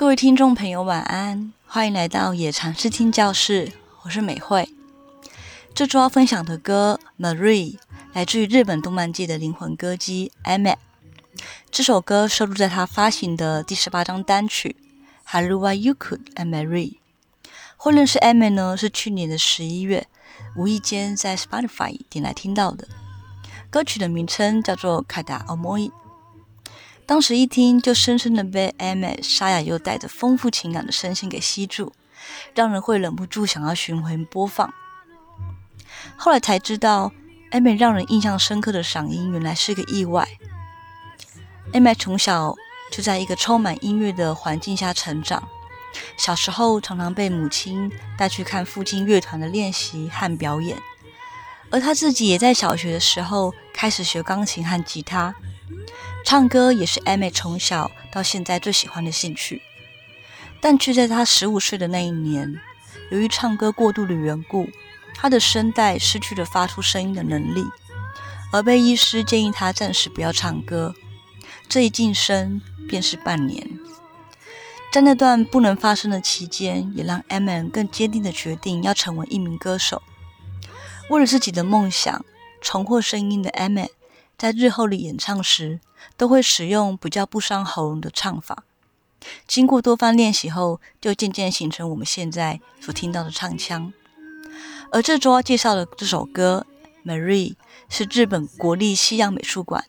[0.00, 4.66] 各位听众朋友，晚安，欢迎来到野禅视听教室，我是美惠。
[5.74, 7.74] 这周要分享的歌《Marie》
[8.14, 10.76] 来自于日本动漫界的灵魂歌姬 Ame。
[11.70, 14.74] 这首歌收录在她发行的第十八张单曲
[15.30, 16.92] 《Haru wa Yuku and Marie》。
[17.76, 20.06] 会认识 Ame 呢，是去年的十一月，
[20.56, 22.88] 无意间在 Spotify 点来听到的。
[23.68, 25.90] 歌曲的名称叫做《Kada Omoi》。
[27.10, 31.92] 当时一听，就深深的被 Ame 沙哑又带着丰富情感的声线给吸住，
[32.54, 34.72] 让人会忍不住想要循环播放。
[36.16, 37.10] 后来才知道
[37.50, 40.28] ，Ame 让人印象深刻的嗓音原来是个意外。
[41.72, 42.54] Ame 从小
[42.92, 45.48] 就在一个充满音乐的环境下成长，
[46.16, 50.78] 小时候常常被母亲带去看附近乐团的练习和表演，
[51.70, 55.34] 而他自己也在小学的时候开始学钢琴和吉他。
[56.24, 59.62] 唱歌也是 Amy 从小到现在最喜欢的兴趣，
[60.60, 62.60] 但却在她十五岁的那一年，
[63.10, 64.68] 由于唱歌过度的缘故，
[65.14, 67.64] 她的声带失去了发出声音的能力，
[68.52, 70.94] 而被医师建议她暂时不要唱歌。
[71.68, 73.78] 这一晋升便是半年，
[74.92, 80.02] 在那段不能发声的期间，也让 Amy 更坚定的决定要成为一名歌手。
[81.08, 82.24] 为了自己的梦想，
[82.60, 83.88] 重获声音的 Amy。
[84.38, 85.80] 在日后的演唱时，
[86.16, 88.64] 都会使用比较不伤喉咙的唱法。
[89.46, 93.92] 经过多番练习后，就渐渐形成我们现在所听到的唱腔。
[94.92, 96.66] 而这周要介绍的这首歌
[97.08, 97.52] 《Marie》
[97.88, 99.84] 是日本国立西洋美术馆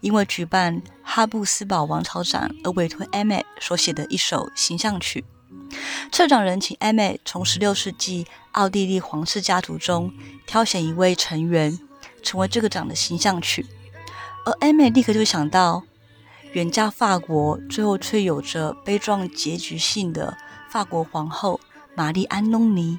[0.00, 5.24] 因为举办哈布斯堡王朝展而委托 Amy 所写的一首形象曲。
[6.12, 10.12] 策展人请 Amy 从16世纪奥地利皇室家族中
[10.46, 11.78] 挑选一位成员，
[12.22, 13.66] 成为这个展的形象曲。
[14.48, 15.82] 而艾美立刻就想到，
[16.52, 20.38] 远嫁法国，最后却有着悲壮结局性的
[20.70, 21.60] 法国皇后
[21.94, 22.98] 玛丽安东尼。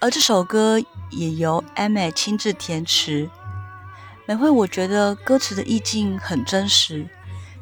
[0.00, 3.30] 而这首歌也由艾美亲自填词。
[4.26, 7.08] 每回，我觉得歌词的意境很真实，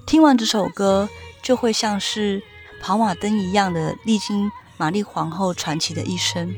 [0.07, 1.07] 听完这首歌
[1.43, 2.43] 就会像是
[2.81, 6.55] 跑马灯一样的历经玛丽皇后传奇的一生。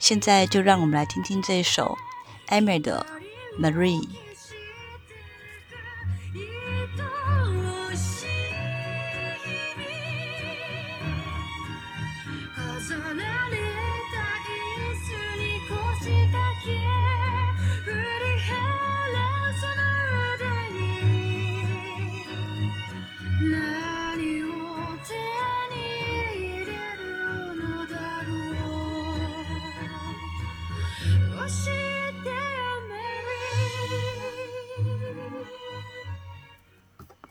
[0.00, 1.96] 现在就让我们来听听这首
[2.46, 3.06] 艾美的
[3.64, 4.02] 《Marie》。
[6.96, 8.21] 的我心